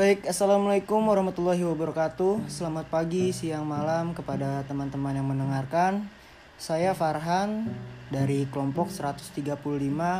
Baik, 0.00 0.32
Assalamualaikum 0.32 1.12
warahmatullahi 1.12 1.60
wabarakatuh. 1.60 2.48
Selamat 2.48 2.88
pagi, 2.88 3.36
siang, 3.36 3.68
malam 3.68 4.16
kepada 4.16 4.64
teman-teman 4.64 5.12
yang 5.12 5.28
mendengarkan. 5.28 6.08
Saya 6.56 6.96
Farhan 6.96 7.68
dari 8.08 8.48
kelompok 8.48 8.88
135 8.88 9.60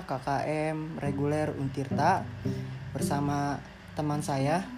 KKM 0.05 1.01
Reguler 1.01 1.57
Untirta 1.57 2.29
Bersama 2.93 3.57
teman 3.97 4.21
saya. 4.21 4.69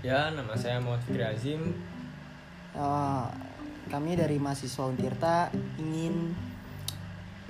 Ya, 0.00 0.32
nama 0.32 0.56
saya 0.56 0.80
Muhammad 0.80 1.04
Fikri 1.04 1.20
Azim. 1.20 1.60
Eh, 2.72 3.26
Kami 3.92 4.16
dari 4.16 4.40
mahasiswa 4.40 4.88
Untirta 4.88 5.52
ingin 5.76 6.32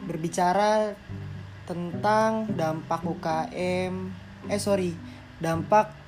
berbicara 0.03 0.99
tentang 1.63 2.51
dampak 2.59 3.07
UKM 3.07 3.95
Eh 4.51 4.59
sorry, 4.59 4.99
dampak 5.39 6.00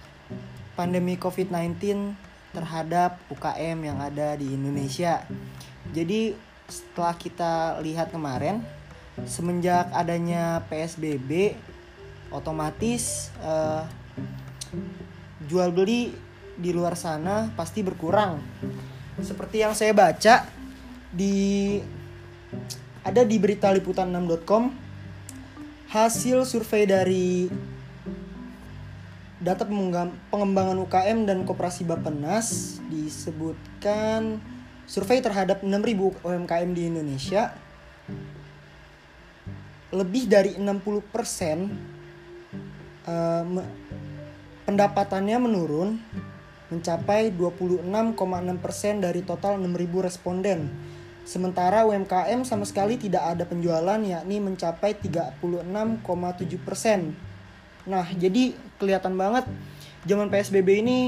pandemi 0.75 1.21
COVID-19 1.21 2.13
terhadap 2.53 3.21
UKM 3.33 3.79
yang 3.81 3.99
ada 4.01 4.37
di 4.37 4.53
Indonesia. 4.53 5.25
Jadi 5.93 6.37
setelah 6.69 7.17
kita 7.17 7.53
lihat 7.81 8.13
kemarin, 8.13 8.65
semenjak 9.29 9.93
adanya 9.93 10.65
PSBB, 10.69 11.57
otomatis 12.33 13.29
eh, 13.41 13.85
jual 15.49 15.73
beli 15.73 16.13
di 16.57 16.71
luar 16.73 16.97
sana 16.97 17.53
pasti 17.53 17.85
berkurang. 17.85 18.41
Seperti 19.21 19.61
yang 19.61 19.77
saya 19.77 19.93
baca 19.93 20.49
di 21.13 21.77
ada 23.05 23.27
di 23.27 23.37
berita 23.37 23.69
liputan6.com 23.69 24.73
hasil 25.93 26.49
survei 26.49 26.89
dari 26.89 27.53
data 29.43 29.67
pengembang- 29.67 30.15
pengembangan 30.31 30.79
UKM 30.87 31.27
dan 31.27 31.43
koperasi 31.43 31.83
Bappenas 31.83 32.79
disebutkan 32.87 34.39
survei 34.87 35.19
terhadap 35.19 35.67
6.000 35.67 36.23
UMKM 36.23 36.71
di 36.71 36.87
Indonesia 36.87 37.51
lebih 39.93 40.25
dari 40.31 40.57
60% 40.57 41.69
eh, 43.05 43.45
me- 43.45 43.69
pendapatannya 44.65 45.39
menurun 45.43 45.99
mencapai 46.73 47.29
26,6% 47.35 49.05
dari 49.05 49.21
total 49.21 49.61
6.000 49.61 50.01
responden. 50.01 50.73
Sementara 51.23 51.85
UMKM 51.85 52.43
sama 52.43 52.65
sekali 52.65 52.97
tidak 52.97 53.37
ada 53.37 53.45
penjualan 53.45 54.01
yakni 54.01 54.41
mencapai 54.41 54.97
36,7%. 54.97 57.13
Nah, 57.83 58.07
jadi 58.15 58.55
kelihatan 58.79 59.19
banget 59.19 59.47
zaman 60.07 60.31
PSBB 60.31 60.83
ini 60.83 60.99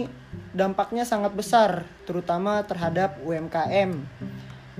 dampaknya 0.54 1.06
sangat 1.06 1.34
besar 1.34 1.86
terutama 2.06 2.62
terhadap 2.66 3.18
UMKM. 3.22 3.94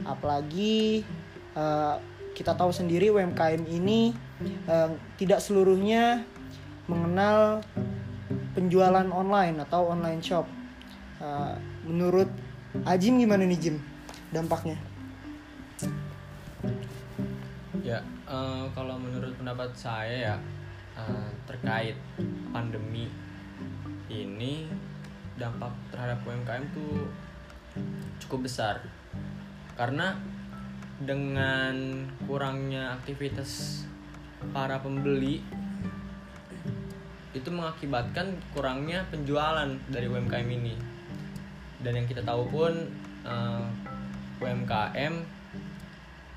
Apalagi 0.02 1.06
eh, 1.54 1.96
kita 2.34 2.58
tahu 2.58 2.74
sendiri 2.74 3.14
UMKM 3.14 3.62
ini 3.70 4.10
eh, 4.66 4.90
tidak 5.18 5.38
seluruhnya 5.38 6.26
mengenal 6.90 7.62
penjualan 8.58 9.06
online 9.10 9.62
atau 9.62 9.94
online 9.94 10.22
shop. 10.22 10.46
Eh, 11.22 11.54
menurut 11.86 12.26
Ajim 12.82 13.22
gimana 13.22 13.46
nih 13.46 13.70
Jim 13.70 13.76
dampaknya? 14.34 14.74
Ya, 17.86 18.02
eh, 18.26 18.64
kalau 18.74 18.98
menurut 18.98 19.30
pendapat 19.38 19.70
saya 19.78 20.34
ya 20.34 20.36
eh, 20.98 21.28
terkait 21.46 21.96
pandemi 22.50 23.10
ini 24.10 24.68
dampak 25.34 25.74
terhadap 25.90 26.22
UMKM 26.22 26.64
tuh 26.74 27.10
cukup 28.22 28.46
besar. 28.46 28.82
Karena 29.74 30.14
dengan 31.02 32.06
kurangnya 32.24 32.94
aktivitas 32.94 33.82
para 34.54 34.78
pembeli 34.78 35.42
itu 37.34 37.50
mengakibatkan 37.50 38.38
kurangnya 38.54 39.02
penjualan 39.10 39.66
dari 39.90 40.06
UMKM 40.06 40.48
ini. 40.48 40.74
Dan 41.82 41.98
yang 41.98 42.06
kita 42.06 42.22
tahu 42.22 42.46
pun 42.46 42.72
eh, 43.26 43.64
UMKM 44.38 45.14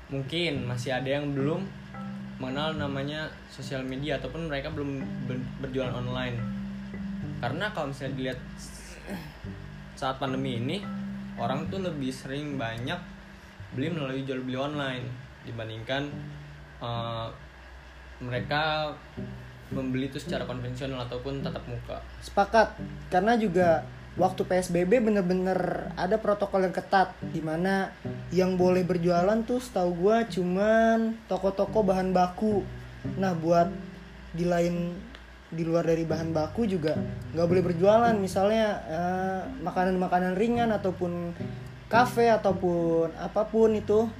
mungkin 0.08 0.64
masih 0.64 0.96
ada 0.96 1.20
yang 1.20 1.36
belum 1.36 1.68
mengenal 2.38 2.78
namanya 2.78 3.26
sosial 3.50 3.82
media 3.82 4.18
ataupun 4.22 4.46
mereka 4.46 4.70
belum 4.70 5.02
ber- 5.26 5.48
berjualan 5.62 5.94
online. 5.94 6.38
Karena 7.38 7.70
kalau 7.74 7.90
misalnya 7.90 8.14
dilihat 8.14 8.40
saat 9.98 10.22
pandemi 10.22 10.58
ini 10.62 10.78
orang 11.38 11.66
tuh 11.66 11.82
lebih 11.82 12.10
sering 12.14 12.54
banyak 12.58 12.98
beli 13.74 13.90
melalui 13.90 14.22
jual 14.22 14.42
beli 14.42 14.58
online 14.58 15.04
dibandingkan 15.42 16.06
eh, 16.82 17.28
mereka 18.22 18.94
membeli 19.68 20.08
itu 20.08 20.18
secara 20.18 20.48
konvensional 20.48 21.04
ataupun 21.04 21.44
tatap 21.44 21.62
muka. 21.68 21.98
Sepakat 22.24 22.78
karena 23.12 23.36
juga 23.36 23.84
waktu 24.18 24.42
PSBB 24.42 24.98
bener-bener 24.98 25.88
ada 25.94 26.18
protokol 26.18 26.66
yang 26.66 26.74
ketat 26.74 27.14
di 27.22 27.38
mana 27.38 27.94
yang 28.34 28.58
boleh 28.58 28.82
berjualan 28.82 29.38
tuh 29.46 29.62
setahu 29.62 29.94
gua 29.94 30.26
cuman 30.26 31.14
toko-toko 31.30 31.86
bahan 31.86 32.10
baku. 32.10 32.66
Nah 33.16 33.32
buat 33.38 33.70
di 34.34 34.44
lain 34.44 34.92
di 35.48 35.64
luar 35.64 35.88
dari 35.88 36.04
bahan 36.04 36.34
baku 36.34 36.68
juga 36.68 36.98
nggak 37.32 37.46
boleh 37.46 37.62
berjualan. 37.62 38.14
Misalnya 38.18 38.66
eh, 38.90 39.42
makanan-makanan 39.62 40.34
ringan 40.34 40.74
ataupun 40.74 41.32
kafe 41.86 42.28
ataupun 42.28 43.14
apa 43.16 43.48
pun 43.48 43.72
itu 43.72 44.10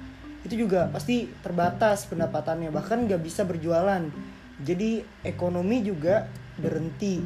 itu 0.46 0.64
juga 0.64 0.86
pasti 0.94 1.26
terbatas 1.42 2.06
pendapatannya. 2.06 2.70
Bahkan 2.70 3.10
nggak 3.10 3.20
bisa 3.20 3.42
berjualan. 3.42 4.00
Jadi 4.62 5.02
ekonomi 5.26 5.82
juga 5.82 6.26
berhenti 6.58 7.22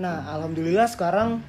nah 0.00 0.24
alhamdulillah 0.32 0.88
sekarang 0.88 1.44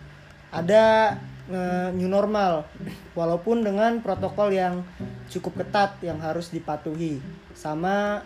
ada 0.51 1.15
eh, 1.47 1.89
new 1.95 2.11
normal. 2.11 2.67
Walaupun 3.15 3.63
dengan 3.63 4.03
protokol 4.03 4.51
yang 4.51 4.83
cukup 5.31 5.63
ketat 5.63 5.95
yang 6.03 6.19
harus 6.19 6.51
dipatuhi 6.51 7.23
sama 7.55 8.21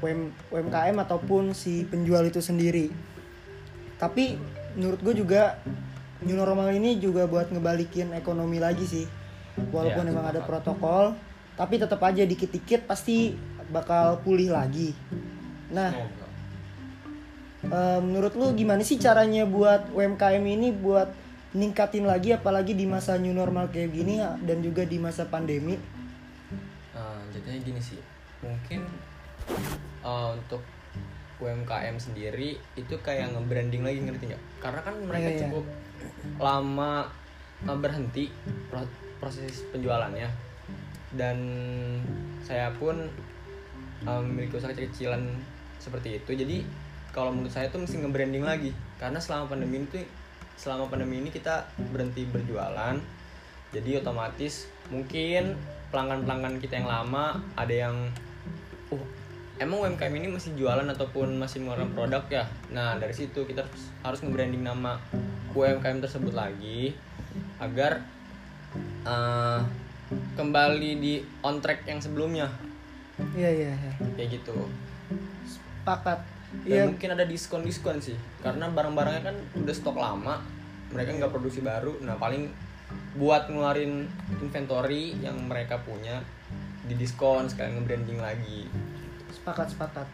UM- 0.00 0.32
UMKM 0.54 0.96
ataupun 1.02 1.52
si 1.52 1.82
penjual 1.84 2.22
itu 2.24 2.38
sendiri. 2.38 2.94
Tapi 3.98 4.38
menurut 4.78 5.02
gue 5.02 5.14
juga 5.18 5.58
new 6.22 6.38
normal 6.38 6.72
ini 6.72 6.96
juga 7.02 7.26
buat 7.26 7.50
ngebalikin 7.50 8.14
ekonomi 8.14 8.62
lagi 8.62 8.86
sih. 8.86 9.06
Walaupun 9.74 10.06
Ya, 10.06 10.10
emang 10.10 10.26
ada 10.30 10.42
protokol 10.42 11.14
tapi 11.54 11.78
tetap 11.78 12.02
aja 12.02 12.26
dikit-dikit 12.26 12.90
pasti 12.90 13.38
bakal 13.70 14.18
pulih 14.26 14.50
lagi. 14.50 14.90
Nah 15.70 15.94
Eh, 17.64 18.00
menurut 18.00 18.32
lu 18.36 18.52
gimana 18.52 18.84
sih 18.84 19.00
caranya 19.00 19.48
buat 19.48 19.88
UMKM 19.90 20.44
ini 20.44 20.68
buat 20.70 21.08
ningkatin 21.54 22.04
lagi 22.04 22.34
apalagi 22.34 22.74
di 22.74 22.84
masa 22.84 23.14
new 23.16 23.30
normal 23.30 23.70
kayak 23.70 23.94
gini 23.94 24.18
dan 24.42 24.58
juga 24.60 24.82
di 24.82 24.98
masa 24.98 25.24
pandemi 25.24 25.78
Nah, 26.94 27.18
jadinya 27.34 27.58
gini 27.58 27.80
sih, 27.82 27.98
mungkin 28.38 28.86
uh, 30.02 30.30
untuk 30.30 30.62
UMKM 31.42 31.98
sendiri 31.98 32.54
itu 32.78 32.94
kayak 33.02 33.34
nge-branding 33.34 33.82
lagi 33.82 33.98
ngerti 33.98 34.24
nggak? 34.30 34.42
Karena 34.62 34.80
kan 34.86 34.94
mereka 35.02 35.26
Iya, 35.26 35.34
iya. 35.34 35.42
cukup 35.42 35.64
lama 36.38 37.10
uh, 37.66 37.74
berhenti 37.74 38.30
pro- 38.70 38.94
proses 39.18 39.66
penjualannya 39.74 40.30
dan 41.18 41.36
saya 42.46 42.70
pun 42.78 42.94
uh, 44.06 44.20
memiliki 44.22 44.54
usaha 44.54 44.70
kecil-kecilan 44.70 45.22
seperti 45.82 46.22
itu. 46.22 46.30
Jadi 46.30 46.62
kalau 47.14 47.30
menurut 47.30 47.54
saya 47.54 47.70
tuh 47.70 47.86
mesti 47.86 48.02
nge-branding 48.02 48.42
lagi. 48.42 48.74
Karena 48.98 49.22
selama 49.22 49.54
pandemi 49.54 49.86
itu 49.86 50.02
selama 50.58 50.90
pandemi 50.90 51.22
ini 51.22 51.30
kita 51.30 51.70
berhenti 51.94 52.26
berjualan. 52.26 52.98
Jadi 53.70 53.90
otomatis 53.94 54.66
mungkin 54.90 55.54
pelanggan-pelanggan 55.94 56.58
kita 56.58 56.82
yang 56.82 56.90
lama 56.90 57.38
ada 57.54 57.70
yang 57.70 57.96
uh 58.90 59.04
emang 59.62 59.86
UMKM 59.86 60.14
ini 60.18 60.28
masih 60.34 60.58
jualan 60.58 60.82
ataupun 60.90 61.38
masih 61.38 61.62
mengeluarkan 61.62 61.94
produk 61.94 62.24
ya? 62.26 62.44
Nah 62.74 62.98
dari 62.98 63.14
situ 63.14 63.46
kita 63.46 63.62
harus, 63.62 63.84
harus 64.02 64.18
nge-branding 64.26 64.66
nama 64.66 64.98
UMKM 65.54 66.02
tersebut 66.02 66.34
lagi 66.34 66.98
agar 67.62 68.02
eh, 69.06 69.60
kembali 70.34 70.90
di 70.98 71.22
on 71.46 71.62
track 71.62 71.86
yang 71.86 72.02
sebelumnya. 72.02 72.50
Iya 73.38 73.50
iya 73.54 73.70
iya. 73.70 73.92
Kayak 74.18 74.42
gitu. 74.42 74.66
Sepakat 75.46 76.33
dan 76.62 76.70
iya. 76.70 76.84
mungkin 76.86 77.10
ada 77.18 77.24
diskon 77.26 77.66
diskon 77.66 77.98
sih. 77.98 78.14
Karena 78.40 78.70
barang-barangnya 78.70 79.22
kan 79.26 79.36
udah 79.58 79.74
stok 79.74 79.98
lama 79.98 80.38
mereka 80.94 81.10
nggak 81.18 81.32
produksi 81.34 81.60
baru. 81.60 81.98
Nah 82.06 82.14
paling 82.14 82.48
buat 83.18 83.50
ngeluarin 83.50 84.06
inventory 84.38 85.18
yang 85.18 85.34
mereka 85.50 85.82
punya 85.82 86.22
di 86.86 86.94
diskon 86.94 87.50
sekalian 87.50 87.82
nge-branding 87.82 88.20
lagi. 88.22 88.70
Sepakat 89.34 89.74
sepakat 89.74 90.06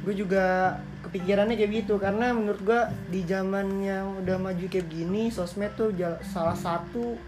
gue 0.00 0.14
juga 0.16 0.80
kepikirannya 1.04 1.60
kayak 1.60 1.84
gitu 1.84 2.00
karena 2.00 2.32
menurut 2.32 2.60
gua 2.64 2.88
di 3.12 3.20
zaman 3.28 3.84
yang 3.84 4.24
udah 4.24 4.40
maju 4.40 4.64
kayak 4.64 4.88
gini 4.88 5.28
sosmed 5.28 5.76
tuh 5.76 5.92
salah 6.24 6.56
satu 6.56 7.20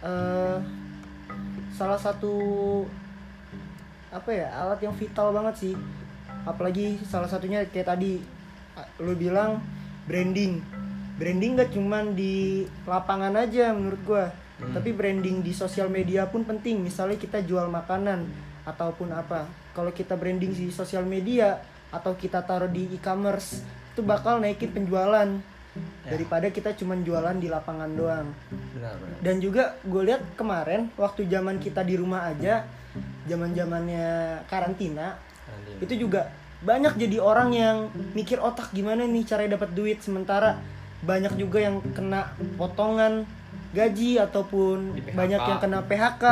eh 0.00 0.56
salah 1.76 2.00
satu 2.00 2.32
apa 4.08 4.30
ya 4.32 4.48
alat 4.48 4.80
yang 4.80 4.96
vital 4.96 5.28
banget 5.36 5.54
sih 5.60 5.74
apalagi 6.46 7.02
salah 7.04 7.26
satunya 7.26 7.66
kayak 7.66 7.92
tadi 7.92 8.22
lu 9.02 9.12
bilang 9.18 9.60
branding. 10.06 10.62
Branding 11.16 11.52
gak 11.58 11.72
cuman 11.74 12.12
di 12.14 12.64
lapangan 12.86 13.34
aja 13.36 13.74
menurut 13.74 14.02
gua. 14.06 14.26
Hmm. 14.56 14.72
tapi 14.72 14.88
branding 14.96 15.44
di 15.44 15.52
sosial 15.52 15.92
media 15.92 16.24
pun 16.24 16.40
penting. 16.40 16.80
Misalnya 16.80 17.20
kita 17.20 17.44
jual 17.44 17.68
makanan 17.68 18.24
ataupun 18.64 19.12
apa. 19.12 19.44
Kalau 19.76 19.92
kita 19.92 20.16
branding 20.16 20.56
di 20.56 20.72
sosial 20.72 21.04
media 21.04 21.60
atau 21.92 22.16
kita 22.16 22.40
taruh 22.40 22.72
di 22.72 22.88
e-commerce 22.96 23.60
itu 23.92 24.00
bakal 24.00 24.40
naikin 24.40 24.72
penjualan. 24.72 25.28
Ya. 25.76 26.16
daripada 26.16 26.48
kita 26.48 26.72
cuman 26.72 27.04
jualan 27.04 27.36
di 27.36 27.52
lapangan 27.52 27.92
doang. 27.92 28.32
Benar 28.72 28.96
benar. 28.96 29.18
Dan 29.20 29.36
juga 29.44 29.76
gue 29.84 30.02
lihat 30.08 30.24
kemarin 30.32 30.88
waktu 30.96 31.28
zaman 31.28 31.60
kita 31.60 31.84
di 31.84 32.00
rumah 32.00 32.32
aja 32.32 32.64
zaman 33.26 33.52
zamannya 33.52 34.40
karantina 34.48 35.20
Karantina. 35.56 35.82
itu 35.82 35.94
juga 36.06 36.20
banyak 36.64 36.94
jadi 36.96 37.16
orang 37.20 37.50
yang 37.52 37.76
mikir 38.16 38.40
otak 38.40 38.72
gimana 38.72 39.04
nih 39.04 39.24
caranya 39.24 39.60
dapat 39.60 39.72
duit? 39.76 39.98
Sementara 40.00 40.60
banyak 41.04 41.36
juga 41.36 41.60
yang 41.60 41.80
kena 41.92 42.32
potongan 42.56 43.28
gaji 43.76 44.16
ataupun 44.20 44.96
banyak 45.12 45.40
yang 45.40 45.58
kena 45.60 45.84
PHK 45.84 46.24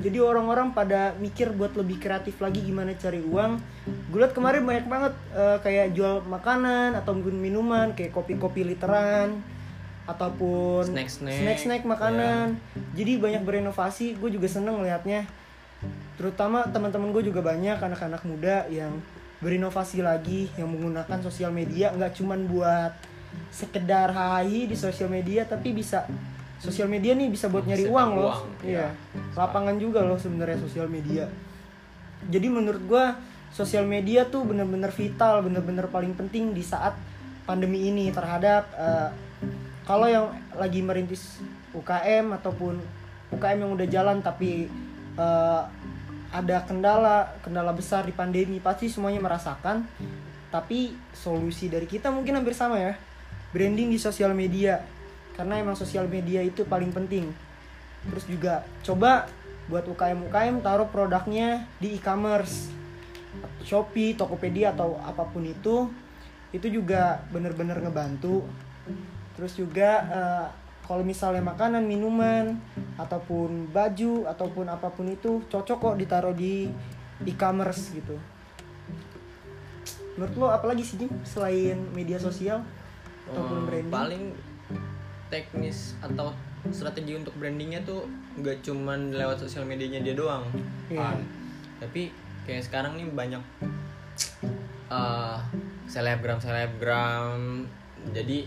jadi 0.00 0.18
orang-orang 0.24 0.72
pada 0.72 1.12
mikir 1.20 1.52
buat 1.52 1.76
lebih 1.76 2.00
kreatif 2.00 2.40
lagi 2.40 2.64
gimana 2.64 2.96
cari 2.96 3.20
uang. 3.20 3.60
Gue 4.08 4.18
liat 4.24 4.32
kemarin 4.32 4.64
banyak 4.64 4.86
banget 4.88 5.14
eh, 5.36 5.58
kayak 5.60 5.92
jual 5.92 6.24
makanan 6.24 6.96
atau 6.96 7.12
minuman 7.20 7.92
kayak 7.92 8.16
kopi-kopi 8.16 8.64
literan 8.64 9.44
ataupun 10.08 10.88
Snack-snack. 10.88 11.36
snack-snack 11.44 11.82
makanan. 11.84 12.56
Jadi 12.96 13.20
banyak 13.20 13.44
berinovasi 13.44 14.16
gue 14.16 14.30
juga 14.32 14.48
seneng 14.48 14.80
liatnya 14.80 15.28
terutama 16.20 16.68
teman-teman 16.68 17.16
gue 17.16 17.32
juga 17.32 17.40
banyak 17.40 17.80
anak-anak 17.80 18.20
muda 18.28 18.68
yang 18.68 18.92
berinovasi 19.40 20.04
lagi 20.04 20.52
yang 20.60 20.68
menggunakan 20.68 21.18
sosial 21.24 21.48
media. 21.48 21.96
Nggak 21.96 22.20
cuman 22.20 22.44
buat 22.44 22.92
sekedar 23.48 24.12
hai 24.12 24.68
di 24.68 24.76
sosial 24.76 25.08
media 25.08 25.48
tapi 25.48 25.72
bisa 25.72 26.04
sosial 26.60 26.92
media 26.92 27.16
nih 27.16 27.32
bisa 27.32 27.48
buat 27.48 27.64
nyari 27.64 27.88
uang 27.88 28.10
loh. 28.20 28.44
iya 28.60 28.92
ya. 28.92 29.18
lapangan 29.32 29.80
juga 29.80 30.04
loh 30.04 30.20
sebenarnya 30.20 30.60
sosial 30.60 30.92
media. 30.92 31.24
Jadi 32.28 32.52
menurut 32.52 32.84
gue 32.84 33.04
sosial 33.48 33.88
media 33.88 34.28
tuh 34.28 34.44
bener-bener 34.44 34.92
vital 34.92 35.40
bener-bener 35.40 35.88
paling 35.88 36.12
penting 36.12 36.52
di 36.52 36.60
saat 36.60 36.92
pandemi 37.48 37.88
ini 37.88 38.12
terhadap 38.12 38.68
eh, 38.76 39.08
kalau 39.88 40.04
yang 40.04 40.36
lagi 40.52 40.84
merintis 40.84 41.40
UKM 41.72 42.36
ataupun 42.36 42.76
UKM 43.32 43.58
yang 43.64 43.72
udah 43.72 43.88
jalan 43.88 44.20
tapi 44.20 44.68
eh, 45.16 45.62
ada 46.30 46.62
kendala 46.62 47.34
kendala 47.42 47.74
besar 47.74 48.06
di 48.06 48.14
pandemi 48.14 48.62
pasti 48.62 48.86
semuanya 48.86 49.18
merasakan. 49.22 49.86
Tapi 50.50 50.94
solusi 51.14 51.70
dari 51.70 51.86
kita 51.86 52.10
mungkin 52.10 52.38
hampir 52.38 52.54
sama 52.54 52.78
ya 52.78 52.94
branding 53.54 53.90
di 53.90 53.98
sosial 53.98 54.34
media. 54.34 54.82
Karena 55.34 55.58
emang 55.58 55.78
sosial 55.78 56.06
media 56.06 56.42
itu 56.42 56.66
paling 56.66 56.90
penting. 56.90 57.30
Terus 58.06 58.24
juga 58.26 58.66
coba 58.82 59.30
buat 59.70 59.86
UKM 59.86 60.30
UKM 60.30 60.56
taruh 60.62 60.88
produknya 60.90 61.66
di 61.78 61.94
e-commerce. 61.98 62.70
Shopee, 63.62 64.18
Tokopedia 64.18 64.74
atau 64.74 64.98
apa 65.06 65.22
pun 65.22 65.46
itu 65.46 65.86
itu 66.50 66.66
juga 66.66 67.22
bener-bener 67.30 67.78
ngebantu. 67.78 68.42
Terus 69.38 69.54
juga 69.54 69.90
eh, 70.10 70.46
kalau 70.90 71.06
misalnya 71.06 71.38
makanan 71.38 71.86
minuman 71.86 72.58
ataupun 72.98 73.70
baju 73.70 74.26
ataupun 74.26 74.66
apa 74.66 74.90
pun 74.90 75.06
itu 75.06 75.38
cocok 75.46 75.78
kok 75.78 75.96
ditaruh 75.96 76.34
di 76.34 76.66
e-commerce 77.22 77.94
gitu 77.94 78.18
menurut 80.18 80.34
lo 80.34 80.46
apalagi 80.50 80.82
sih 80.82 80.98
Jim 80.98 81.12
selain 81.22 81.78
media 81.94 82.18
sosial 82.18 82.66
ataupun 83.30 83.56
Eh, 83.56 83.64
branding 83.70 83.94
paling 83.94 84.24
teknis 85.30 85.94
atau 86.02 86.34
strategi 86.74 87.14
untuk 87.14 87.32
brandingnya 87.38 87.86
tuh 87.86 88.10
nggak 88.36 88.60
cuman 88.60 89.14
lewat 89.14 89.38
sosial 89.38 89.62
medianya 89.62 90.02
dia 90.02 90.18
doang 90.18 90.42
Iya. 90.90 90.98
Pan. 90.98 91.22
tapi 91.78 92.10
kayak 92.44 92.66
sekarang 92.66 92.98
nih 92.98 93.06
banyak 93.08 93.42
eh, 94.90 95.38
selebgram 95.86 96.42
selebgram 96.42 97.64
jadi 98.10 98.44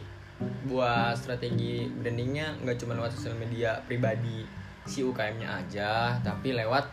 buat 0.63 1.13
strategi 1.15 1.87
brandingnya 1.89 2.59
nggak 2.61 2.77
cuma 2.79 2.95
lewat 2.95 3.13
sosial 3.13 3.35
media 3.35 3.79
pribadi 3.83 4.43
si 4.83 4.99
UKM-nya 4.99 5.47
aja 5.63 5.91
tapi 6.19 6.51
lewat 6.51 6.83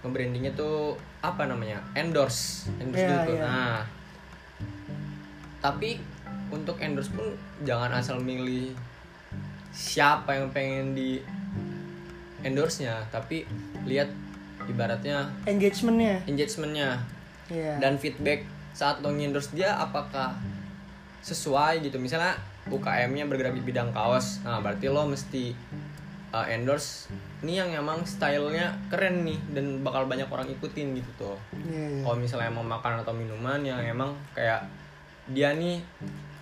nge-brandingnya 0.00 0.56
tuh 0.56 0.96
apa 1.20 1.44
namanya 1.44 1.84
endorse 1.92 2.72
endorse 2.80 3.04
Iya, 3.04 3.16
gitu 3.20 3.32
iya. 3.36 3.44
nah 3.44 3.78
tapi 5.60 6.00
untuk 6.48 6.80
endorse 6.80 7.12
pun 7.12 7.36
jangan 7.62 7.92
asal 7.92 8.16
milih 8.18 8.72
siapa 9.70 10.40
yang 10.40 10.48
pengen 10.50 10.96
di 10.96 11.20
endorse 12.40 12.82
nya 12.82 13.04
tapi 13.12 13.44
lihat 13.84 14.08
ibaratnya 14.66 15.28
engagementnya 15.44 16.24
engagementnya 16.24 17.04
Iya. 17.50 17.82
dan 17.82 17.98
feedback 17.98 18.46
saat 18.72 19.02
lo 19.02 19.10
endorse 19.10 19.50
dia 19.52 19.74
apakah 19.74 20.38
sesuai 21.20 21.84
gitu. 21.84 22.00
Misalnya 22.00 22.36
UKM-nya 22.68 23.24
bergerak 23.24 23.56
di 23.56 23.64
bidang 23.64 23.90
kaos 23.96 24.44
nah 24.44 24.60
berarti 24.60 24.86
lo 24.92 25.08
mesti 25.08 25.56
uh, 26.30 26.46
endorse 26.46 27.10
ini 27.40 27.56
yang 27.56 27.72
emang 27.72 28.04
stylenya 28.04 28.76
keren 28.92 29.24
nih 29.24 29.38
dan 29.56 29.80
bakal 29.80 30.04
banyak 30.04 30.28
orang 30.28 30.46
ikutin 30.52 30.92
gitu 30.92 31.10
tuh. 31.16 31.36
Iya, 31.56 31.72
iya. 31.72 32.00
kalau 32.04 32.16
misalnya 32.20 32.50
mau 32.52 32.64
makan 32.64 33.00
atau 33.00 33.16
minuman 33.16 33.60
yang 33.64 33.80
emang 33.80 34.12
kayak 34.36 34.68
dia 35.32 35.56
nih 35.56 35.80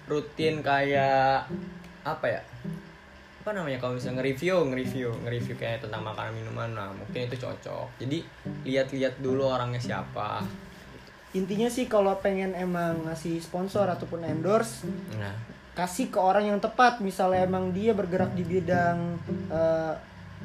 rutin 0.09 0.65
kayak 0.65 1.45
apa 2.03 2.27
ya 2.27 2.43
apa 3.39 3.51
namanya 3.65 3.81
kalau 3.81 3.97
misalnya 3.97 4.21
nge-review 4.21 4.57
nge-review 4.69 5.09
nge-review 5.25 5.55
kayak 5.57 5.81
tentang 5.81 6.05
makanan 6.05 6.37
minuman 6.37 6.69
nah 6.75 6.89
mungkin 6.93 7.31
itu 7.31 7.37
cocok. 7.39 7.87
Jadi 8.03 8.21
lihat-lihat 8.69 9.23
dulu 9.25 9.49
orangnya 9.49 9.81
siapa 9.81 10.43
intinya 11.37 11.69
sih 11.69 11.85
kalau 11.91 12.17
pengen 12.21 12.57
emang 12.57 13.05
ngasih 13.05 13.41
sponsor 13.43 13.85
ataupun 13.85 14.25
endorse 14.25 14.89
nah 15.17 15.35
kasih 15.79 16.11
ke 16.11 16.19
orang 16.19 16.51
yang 16.51 16.59
tepat. 16.59 16.99
Misalnya 16.99 17.47
emang 17.47 17.71
dia 17.71 17.95
bergerak 17.95 18.35
di 18.35 18.43
bidang 18.43 19.15
eh, 19.47 19.95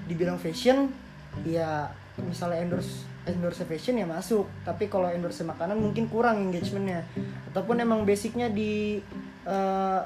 di 0.05 0.13
bidang 0.13 0.37
fashion 0.37 0.93
ya 1.41 1.89
misalnya 2.21 2.61
endorse 2.61 3.09
endorse 3.25 3.65
fashion 3.65 3.97
ya 3.97 4.05
masuk. 4.05 4.45
Tapi 4.61 4.85
kalau 4.93 5.09
endorse 5.09 5.41
makanan 5.41 5.81
mungkin 5.81 6.05
kurang 6.05 6.37
engagementnya. 6.37 7.01
Ataupun 7.49 7.81
emang 7.81 8.05
basicnya 8.05 8.53
di 8.53 9.01
eh, 9.49 10.01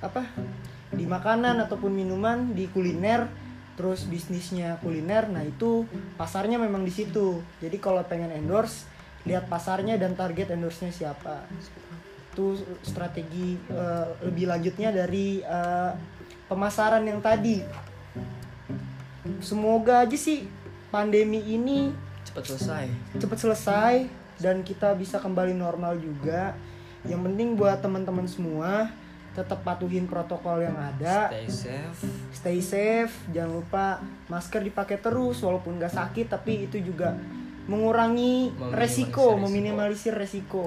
apa 0.00 0.22
di 0.96 1.04
makanan 1.04 1.60
ataupun 1.68 1.92
minuman 1.92 2.56
di 2.56 2.64
kuliner 2.72 3.28
terus 3.74 4.06
bisnisnya 4.06 4.78
kuliner 4.78 5.26
nah 5.26 5.42
itu 5.42 5.84
pasarnya 6.16 6.56
memang 6.56 6.88
di 6.88 6.92
situ. 6.94 7.44
Jadi 7.60 7.76
kalau 7.76 8.00
pengen 8.08 8.32
endorse 8.32 8.88
lihat 9.24 9.48
pasarnya 9.48 9.96
dan 9.96 10.12
target 10.12 10.52
endorse-nya 10.52 10.92
siapa. 10.92 11.48
Itu 12.32 12.60
strategi 12.84 13.56
eh, 13.56 14.06
lebih 14.24 14.48
lanjutnya 14.48 14.92
dari 14.92 15.40
eh, 15.40 15.92
pemasaran 16.48 17.04
yang 17.04 17.24
tadi. 17.24 17.64
Semoga 19.40 20.04
aja 20.04 20.16
sih 20.16 20.44
pandemi 20.92 21.40
ini 21.40 21.88
cepat 22.28 22.44
selesai. 22.54 22.86
cepat 23.16 23.38
selesai 23.40 23.94
dan 24.36 24.60
kita 24.60 24.92
bisa 24.94 25.16
kembali 25.16 25.56
normal 25.56 25.96
juga. 25.96 26.52
Yang 27.04 27.20
penting 27.32 27.48
buat 27.56 27.80
teman-teman 27.80 28.28
semua 28.28 28.92
tetap 29.34 29.66
patuhin 29.66 30.06
protokol 30.06 30.62
yang 30.62 30.78
ada. 30.78 31.32
Stay 31.32 31.48
safe. 31.50 32.00
Stay 32.30 32.58
safe 32.62 33.12
jangan 33.32 33.64
lupa 33.64 33.98
masker 34.28 34.62
dipakai 34.62 35.00
terus 35.00 35.42
walaupun 35.42 35.80
gak 35.80 35.90
sakit 35.90 36.30
tapi 36.30 36.68
itu 36.70 36.78
juga 36.78 37.16
mengurangi 37.64 38.52
Meminimalisir 38.52 38.76
resiko 38.76 39.26
resiko. 39.32 39.40
meminimalisir 39.40 40.14
resiko. 40.14 40.66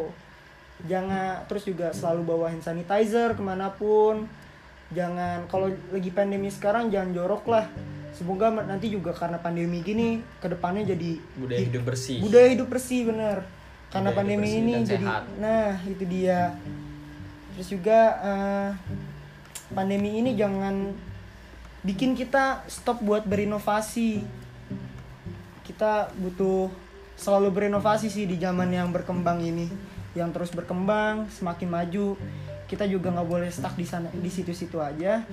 Jangan 0.85 1.45
terus 1.49 1.65
juga 1.65 1.89
selalu 1.89 2.21
bawa 2.23 2.53
hand 2.53 2.61
sanitizer 2.61 3.33
ke 3.33 3.41
mana 3.41 3.73
pun. 3.73 4.29
Jangan 4.93 5.49
kalau 5.49 5.67
lagi 5.89 6.13
pandemi 6.13 6.47
sekarang 6.47 6.87
jangan 6.89 7.11
jorok 7.11 7.43
lah. 7.49 7.65
Semoga 8.13 8.49
nanti 8.49 8.89
juga 8.89 9.13
karena 9.13 9.37
pandemi 9.37 9.81
gini 9.81 10.21
ke 10.41 10.49
depannya 10.49 10.89
jadi 10.89 11.21
budaya 11.37 11.61
hidup 11.61 11.83
bersih. 11.85 12.17
Budaya 12.21 12.47
hidup 12.49 12.67
bersih 12.69 13.01
bener. 13.05 13.45
Karena 13.93 14.09
Budaya 14.09 14.19
pandemi 14.21 14.49
ini 14.57 14.73
jadi 14.81 15.05
sehat. 15.05 15.23
nah 15.37 15.77
itu 15.85 16.03
dia. 16.05 16.53
Terus 17.53 17.67
juga 17.73 17.99
eh, 18.21 18.69
pandemi 19.73 20.17
ini 20.17 20.33
jangan 20.33 20.93
bikin 21.81 22.13
kita 22.13 22.65
stop 22.69 23.01
buat 23.01 23.25
berinovasi. 23.25 24.21
Kita 25.61 26.09
butuh 26.15 26.71
selalu 27.17 27.49
berinovasi 27.49 28.07
sih 28.07 28.29
di 28.29 28.37
zaman 28.37 28.69
yang 28.69 28.93
berkembang 28.93 29.41
ini. 29.41 29.67
Yang 30.13 30.29
terus 30.37 30.51
berkembang 30.53 31.27
semakin 31.33 31.67
maju. 31.67 32.15
Kita 32.69 32.85
juga 32.85 33.09
nggak 33.11 33.27
boleh 33.27 33.49
stuck 33.49 33.73
di 33.73 33.83
sana 33.83 34.07
di 34.13 34.29
situ-situ 34.29 34.77
aja. 34.77 35.25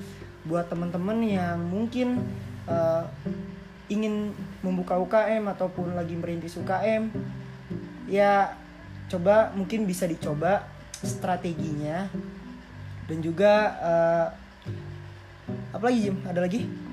Buat 0.49 0.73
teman-teman 0.73 1.21
yang 1.25 1.61
mungkin 1.61 2.25
uh, 2.67 3.05
ingin 3.93 4.33
membuka 4.65 4.97
UKM 4.97 5.45
ataupun 5.53 5.93
lagi 5.93 6.17
merintis 6.17 6.57
UKM 6.57 7.13
ya 8.09 8.57
coba 9.13 9.53
mungkin 9.53 9.85
bisa 9.85 10.09
dicoba 10.09 10.65
strateginya. 11.05 12.09
Dan 13.05 13.21
juga 13.21 13.53
uh, 13.85 14.27
apa 15.77 15.85
lagi 15.93 16.09
Jim? 16.09 16.17
Ada 16.25 16.41
lagi 16.41 16.84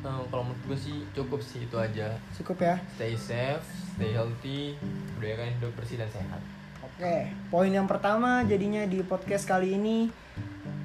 Nah, 0.00 0.24
kalau 0.32 0.48
menurut 0.48 0.64
gue 0.64 0.78
sih 0.80 0.96
cukup 1.12 1.44
sih 1.44 1.68
itu 1.68 1.76
aja. 1.76 2.16
cukup 2.40 2.56
ya 2.64 2.76
Stay 2.96 3.12
safe, 3.20 3.64
stay 3.96 4.16
healthy, 4.16 4.72
budayakan 5.20 5.52
hidup 5.60 5.72
bersih 5.76 6.00
dan 6.00 6.08
sehat. 6.08 6.40
Oke, 6.80 7.28
poin 7.52 7.68
yang 7.68 7.84
pertama 7.84 8.40
jadinya 8.48 8.88
di 8.88 9.04
podcast 9.04 9.44
kali 9.44 9.76
ini 9.76 10.08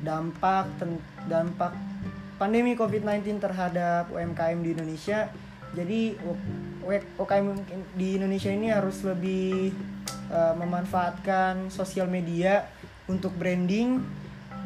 dampak 0.04 0.68
dampak 1.32 1.72
pandemi 2.36 2.76
COVID-19 2.76 3.40
terhadap 3.40 4.12
UMKM 4.12 4.60
di 4.60 4.70
Indonesia. 4.76 5.32
Jadi 5.72 6.20
UMKM 6.84 7.48
di 7.96 8.20
Indonesia 8.20 8.52
ini 8.52 8.68
harus 8.68 9.00
lebih 9.08 9.72
eh, 10.28 10.54
memanfaatkan 10.60 11.72
sosial 11.72 12.12
media 12.12 12.68
untuk 13.08 13.32
branding 13.40 14.04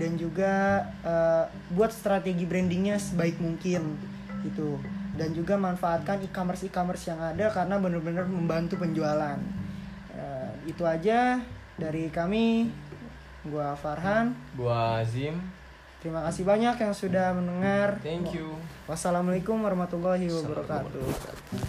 dan 0.01 0.17
juga 0.17 0.85
eh, 1.05 1.45
buat 1.69 1.93
strategi 1.93 2.49
brandingnya 2.49 2.97
sebaik 2.97 3.37
mungkin 3.37 4.17
gitu 4.43 4.79
dan 5.19 5.35
juga 5.35 5.59
manfaatkan 5.59 6.23
e-commerce 6.23 6.67
e-commerce 6.67 7.11
yang 7.11 7.19
ada 7.19 7.51
karena 7.51 7.75
benar-benar 7.75 8.23
membantu 8.23 8.79
penjualan. 8.79 9.35
Eh, 10.15 10.49
itu 10.71 10.83
aja 10.87 11.43
dari 11.75 12.07
kami. 12.07 12.71
Gua 13.47 13.71
Farhan. 13.75 14.35
Gua 14.55 14.99
Azim, 14.99 15.39
Terima 15.99 16.23
kasih 16.23 16.47
banyak 16.47 16.79
yang 16.79 16.95
sudah 16.95 17.35
mendengar. 17.35 17.99
thank 17.99 18.31
you. 18.31 18.55
Wassalamualaikum 18.87 19.59
warahmatullahi 19.59 20.31
wabarakatuh. 20.31 21.68